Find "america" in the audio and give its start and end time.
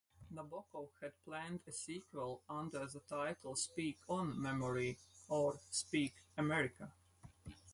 6.35-6.91